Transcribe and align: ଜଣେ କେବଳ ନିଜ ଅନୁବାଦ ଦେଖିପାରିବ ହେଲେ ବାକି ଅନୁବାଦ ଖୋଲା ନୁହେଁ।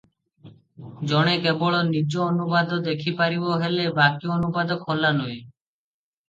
ଜଣେ 1.09 1.35
କେବଳ 1.43 1.81
ନିଜ 1.89 2.23
ଅନୁବାଦ 2.29 2.79
ଦେଖିପାରିବ 2.87 3.59
ହେଲେ 3.65 3.87
ବାକି 4.01 4.33
ଅନୁବାଦ 4.39 4.79
ଖୋଲା 4.89 5.15
ନୁହେଁ। 5.21 5.39